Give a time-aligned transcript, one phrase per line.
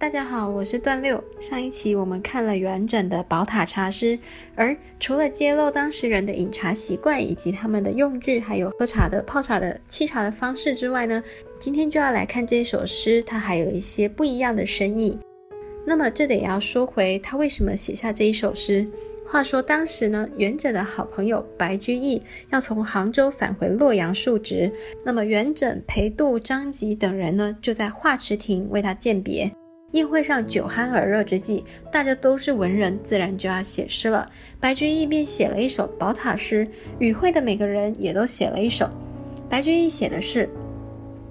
[0.00, 1.22] 大家好，我是段六。
[1.38, 4.16] 上一期我们看了元稹的《宝塔茶诗》，
[4.54, 11.22] 而除了揭露当时人的饮茶习惯以及他们的用具，还有喝茶的、泡茶的、沏茶的方式之外呢，
[11.58, 15.18] 今天就要来看这一首诗，它还有一些不一样的深意。
[15.84, 18.88] 那么这得要说回他为什么写下这一首诗。
[19.28, 24.72] 话说当时呢，元稹的好朋友白居易要从杭州返回洛阳述职，
[25.04, 29.52] 那么元稹、裴度、张籍等人呢，就在画池亭为他饯别。
[29.92, 34.30] 宴会上酒酣耳热之际，大家都是文人，自然就要写诗了。
[34.60, 36.68] 白居易便写了一首宝塔诗，
[36.98, 38.88] 与会的每个人也都写了一首。
[39.48, 40.48] 白居易写的是：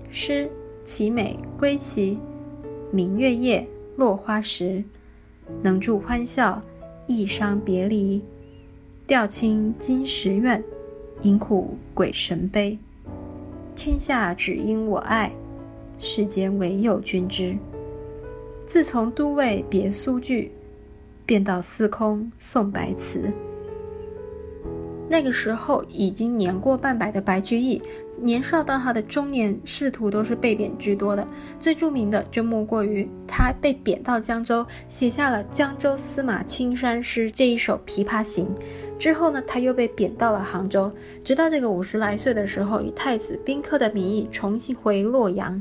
[0.09, 0.49] 诗
[0.83, 2.19] 其美归其，
[2.91, 4.83] 明月夜，落花时，
[5.61, 6.61] 能助欢笑，
[7.07, 8.21] 亦伤别离。
[9.07, 10.61] 调清金石怨，
[11.21, 12.77] 饮苦鬼神悲。
[13.73, 15.31] 天下只因我爱，
[15.97, 17.55] 世间唯有君知。
[18.69, 20.51] 自从都尉别苏句，
[21.25, 23.27] 便到司空送白词。
[25.09, 27.81] 那个时候已经年过半百的白居易，
[28.21, 31.27] 年少到他的中年，仕途都是被贬居多的。
[31.59, 38.45] 最著名的就莫过于他被贬到江州，写下了《江州司马青衫诗》这一首《琵琶行》。
[38.99, 40.91] 之后呢，他又被贬到了杭州，
[41.23, 45.59] 直到这个五十来岁的时候，以太子宾客的名义重新回洛阳。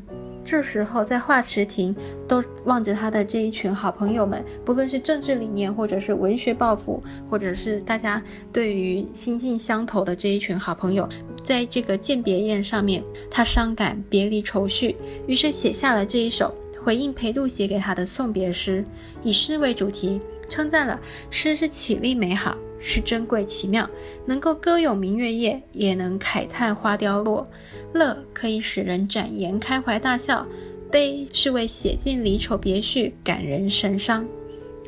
[0.51, 1.95] 这时候，在画池亭
[2.27, 11.07] 都望着他的这一群好朋友们，不论是政治理念，或者是文学抱负，或者是大家对于心性相投的这一群好朋友，
[11.45, 14.97] 在这个饯别宴上面，他伤感别离愁绪，
[15.27, 18.83] 于是写下了这一首回应裴度写给他的送别诗，
[19.23, 20.19] 以诗为主题，
[20.49, 23.89] 称赞了诗是绮丽美好，是珍贵奇妙，
[24.27, 27.47] 能够歌咏明月夜，也能慨叹花凋落。
[27.93, 30.47] 乐可以使人展颜开怀大笑，
[30.91, 34.27] 悲是为写尽离愁别绪，感人神伤。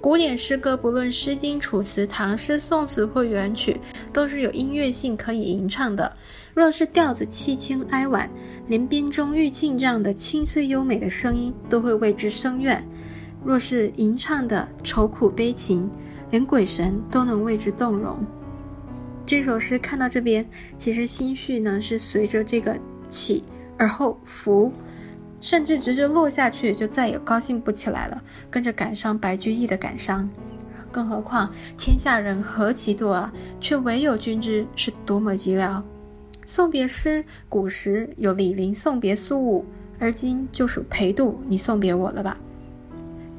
[0.01, 3.79] 古典诗歌，不论《诗经》《楚辞》《唐诗》《宋词》或元曲，
[4.15, 6.11] 都是有音乐性可以吟唱的。
[6.55, 8.31] 若是调子凄清哀婉，
[8.67, 12.79] 连编钟玉磬这样的清脆优美的声音都会为之生怨；
[13.45, 15.91] 若是吟唱的愁苦悲情，
[16.31, 18.19] 连鬼神都能为之动容。
[19.27, 20.45] 这首诗看到这边，
[20.77, 22.77] 其实心绪呢是随着这个。
[23.11, 23.43] 起
[23.77, 24.73] 而后伏，
[25.41, 28.17] 甚至直接落下去，就再也高兴不起来了，
[28.49, 30.31] 跟着感伤白居易的感伤。
[30.93, 35.83] 更何况天下人何其多啊，却唯有君知是多么寂寥。
[36.47, 39.65] 送别诗，古时有李陵送别苏武，
[39.99, 42.39] 而今就属裴度，你送别我了吧？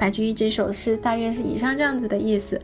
[0.02, 2.60] 白居易这首诗大约是以上这样子的意思，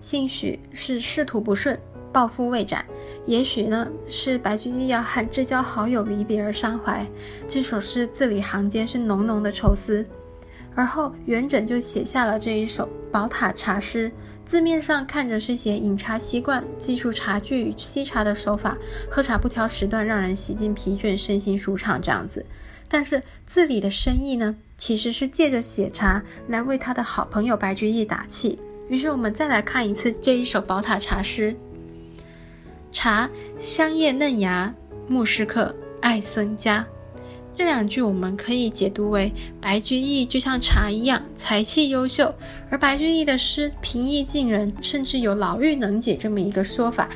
[0.00, 1.78] 兴许是仕途不顺。
[2.10, 2.82] 抱负未展，
[3.26, 7.06] 也许呢是白居易要和至交好友离别而伤怀。
[7.46, 10.02] 这首诗字里行间是浓浓的愁思，
[10.74, 14.08] 而后元稹就写下了这一首《宝塔茶诗》。
[14.46, 18.78] 字面上看着是写饮茶习惯、记述茶具与沏茶的手法，
[19.10, 22.42] 喝茶不挑时段，让人洗尽疲倦，身心舒畅这样子。
[22.88, 28.58] 但是字里的深意呢，其实是借着写茶来为他的好朋友白居易打气。
[28.88, 31.52] 于是我们再来看一次这一首《宝塔茶诗》。
[32.90, 33.28] 茶
[33.58, 34.74] 香叶嫩芽，
[35.06, 36.86] 慕师客，爱僧家。
[37.54, 42.32] 这两句我们可以解读为白居易就像茶一样才气优秀，
[42.70, 47.10] 而白居易的诗平易近人，甚至有老妪能解这么一个说法，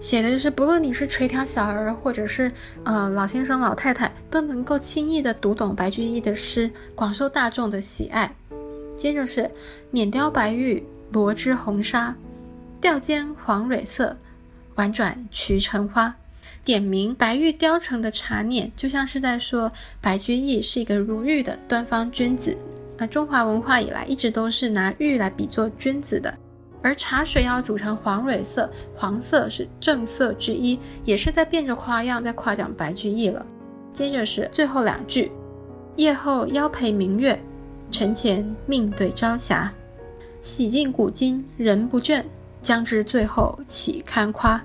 [0.00, 2.50] 写的就是不论你是垂髫小儿，或者是
[2.84, 8.32] 呃老先生老太太，都能够轻易的读懂白居易的诗，广受大众的喜爱。
[8.96, 9.50] 接着是
[9.90, 12.14] 碾雕白玉，罗织红纱，
[12.80, 14.16] 调间黄蕊色。
[14.76, 16.14] 婉转渠成花，
[16.64, 19.68] 点名白玉雕成的茶碾，就像是在说
[20.00, 22.56] 白居易是一个如玉的端方君子。
[22.96, 26.32] 那中华文化以来一直都是拿玉来比作君子的，
[26.82, 33.44] 而茶水要煮成黄蕊色，黄色是正色之一，也是在变着花样在夸奖白居易了。
[33.92, 35.32] 接着是最后两句：
[35.96, 37.38] 夜后邀陪明月，
[37.90, 39.72] 晨前命对朝霞，
[40.40, 42.22] 洗尽古今人不倦。
[42.60, 44.60] 将至最后岂堪夸？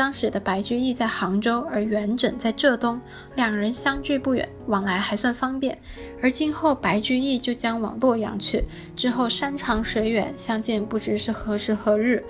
[0.00, 2.98] 当时的白居易在杭州，而元稹在浙东，
[3.36, 5.78] 两人相距不远，往来还算方便。
[6.22, 8.64] 而今后白居易就将往洛阳去，
[8.96, 12.24] 之后山长水远，相见不知是何时何日。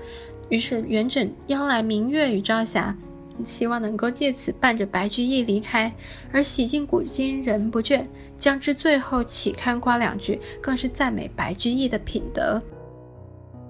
[0.49, 2.93] 于是元稹邀来明月与朝霞，
[3.45, 5.93] 希望能够借此伴着白居易离开。
[6.33, 8.05] 而洗尽古今人不倦，
[8.37, 12.61] 将至最后岂堪夸两句，更是赞美白居易的品德。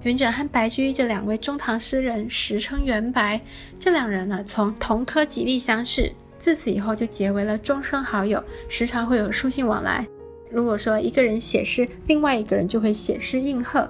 [0.03, 3.39] 元稹和白居易这两位中唐诗人，时称元白。
[3.79, 10.07] 这两人呢，从同科极力相识，自此以后就结为了终生好友，时常会有书信往来。
[10.51, 13.89] 如果说一个人写诗，另外一个人就会写诗应和。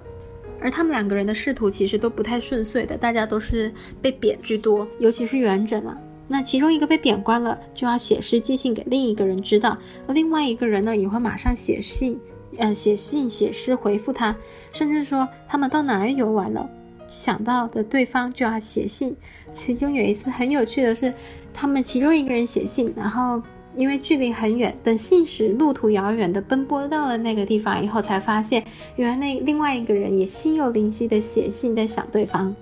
[0.61, 3.73] 而他们两个人的仕途其实都不太顺遂的，大家都是
[4.03, 5.97] 被贬居多，尤其是元稹啊。
[6.27, 12.21] 那其中一个被贬官了，就要写诗寄信给另一个人知道，而另外一个人呢，也会马上写信，
[12.56, 14.37] 呃，写信写诗回复他，
[14.73, 16.69] 甚至说他们到哪儿游玩了，
[17.08, 19.17] 想到的对方就要写信。
[19.52, 21.12] 其中有一次很有趣的是，
[21.52, 23.43] 他们其中一个人写信，然后。
[23.76, 28.64] 因为距离很远，等信使路途遥远的奔波到了那个地方以后，才发现
[28.97, 32.52] 原来那另外一个人也心有灵犀的写信在想对方。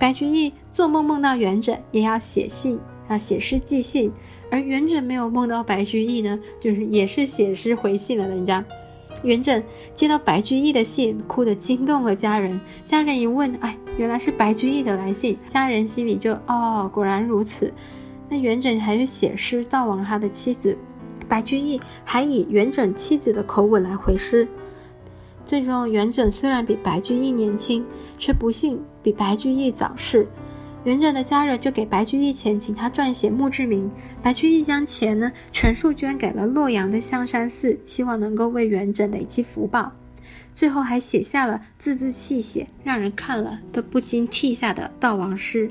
[0.00, 2.80] 白居易做梦梦到元稹，也要写信，
[3.10, 4.10] 要写诗寄信；
[4.50, 8.64] 而元稹没有梦到白居易呢，就是也是写诗回信了人家。
[9.22, 9.62] 元稹
[9.94, 12.60] 接到白居易的信，哭得惊动了家人。
[12.84, 17.72] 家人一问，哎，原来是白居易的来信，家人心里就哦，果然如此。
[18.28, 20.76] 那元稹还是写诗悼亡他的妻子，
[21.28, 24.46] 白居易还以元稹妻子的口吻来回诗。
[25.46, 27.84] 最终，元稹虽然比白居易年轻，
[28.18, 30.28] 却不幸比白居易早逝。
[30.88, 33.90] 元稹的家人就给白居易钱，请他撰写墓志铭。
[34.22, 39.92] 白居易将钱呢全数捐给了洛阳的香山寺，希望能够为元稹累积福报。
[40.54, 45.70] 最后还写下了字字泣血，让人看了都不禁涕下的悼亡诗：“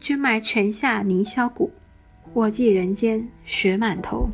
[0.00, 1.70] 君埋泉下泥销骨。”
[2.34, 4.28] 我寄人间雪满头。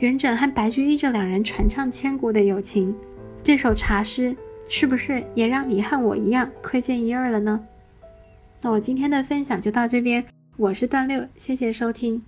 [0.00, 2.92] 元稹和白居易这两人传唱千古的友情，
[3.40, 4.36] 这首茶诗
[4.68, 7.64] 是不是也让你和我一样窥见一二了呢？
[8.64, 10.24] 那我今天的分享就到这边，
[10.56, 12.22] 我是段六，谢谢收听。